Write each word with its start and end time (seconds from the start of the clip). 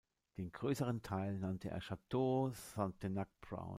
Den 0.37 0.51
größeren 0.51 1.03
Teil 1.03 1.37
nannte 1.37 1.69
er 1.69 1.79
Château 1.79 2.51
Cantenac-Brown. 2.73 3.69